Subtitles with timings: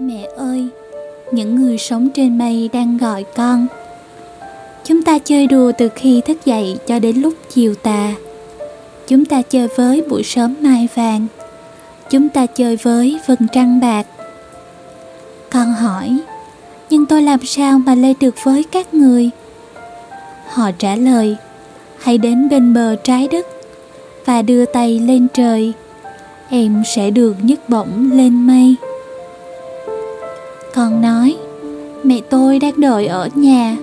[0.00, 0.68] Mẹ ơi,
[1.32, 3.66] những người sống trên mây đang gọi con.
[4.84, 8.14] Chúng ta chơi đùa từ khi thức dậy cho đến lúc chiều tà.
[9.06, 11.26] Chúng ta chơi với buổi sớm mai vàng.
[12.10, 14.06] Chúng ta chơi với vầng trăng bạc.
[15.50, 16.18] Con hỏi,
[16.90, 19.30] nhưng tôi làm sao mà lên được với các người?
[20.48, 21.36] Họ trả lời,
[21.98, 23.46] hãy đến bên bờ trái đất
[24.24, 25.72] và đưa tay lên trời.
[26.50, 28.76] Em sẽ được nhấc bổng lên mây.
[30.78, 31.36] Con nói,
[32.04, 33.76] mẹ tôi đang đợi ở nhà.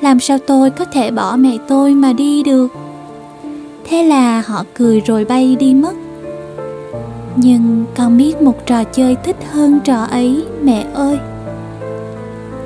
[0.00, 2.68] Làm sao tôi có thể bỏ mẹ tôi mà đi được?
[3.84, 5.92] Thế là họ cười rồi bay đi mất.
[7.36, 11.18] Nhưng con biết một trò chơi thích hơn trò ấy, mẹ ơi.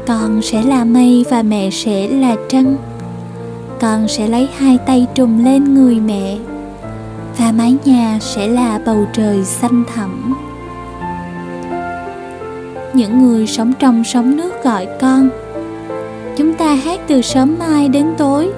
[0.06, 2.76] Con sẽ là mây và mẹ sẽ là trăng.
[3.80, 6.38] Con sẽ lấy hai tay trùm lên người mẹ
[7.38, 10.34] và mái nhà sẽ là bầu trời xanh thẳm
[12.96, 15.28] những người sống trong sóng nước gọi con.
[16.36, 18.50] Chúng ta hát từ sớm mai đến tối.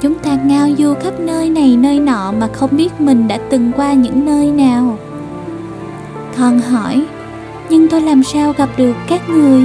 [0.00, 3.72] Chúng ta ngao du khắp nơi này nơi nọ mà không biết mình đã từng
[3.76, 4.98] qua những nơi nào.
[6.38, 7.04] Con hỏi,
[7.70, 9.62] nhưng tôi làm sao gặp được các người?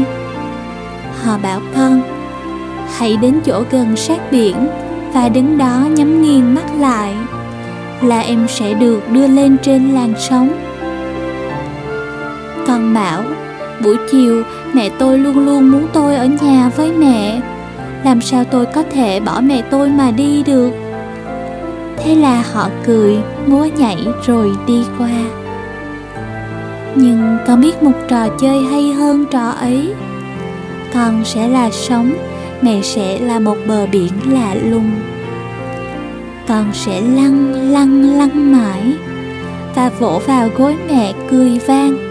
[1.24, 2.02] Họ bảo con,
[2.98, 4.56] hãy đến chỗ gần sát biển
[5.14, 7.16] và đứng đó nhắm nghiêng mắt lại,
[8.02, 10.50] là em sẽ được đưa lên trên làn sóng.
[12.68, 13.24] Con bảo
[13.86, 17.42] buổi chiều, mẹ tôi luôn luôn muốn tôi ở nhà với mẹ.
[18.04, 20.72] Làm sao tôi có thể bỏ mẹ tôi mà đi được?
[21.98, 25.12] Thế là họ cười, múa nhảy rồi đi qua.
[26.96, 29.94] Nhưng con biết một trò chơi hay hơn trò ấy?
[30.94, 32.12] Con sẽ là sóng
[32.62, 34.92] mẹ sẽ là một bờ biển lạ lùng.
[36.48, 38.94] Con sẽ lăn lăn lăn mãi
[39.76, 42.05] và vỗ vào gối mẹ cười vang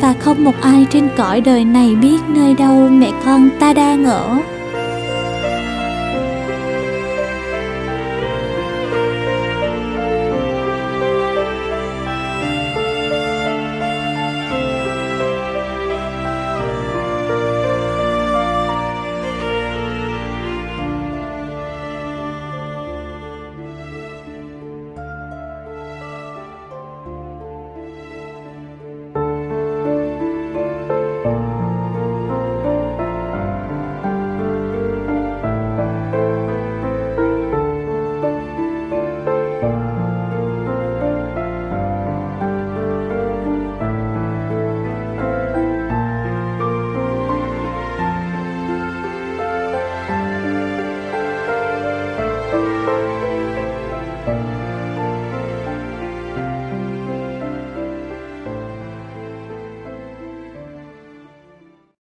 [0.00, 4.04] và không một ai trên cõi đời này biết nơi đâu mẹ con ta đang
[4.04, 4.38] ở.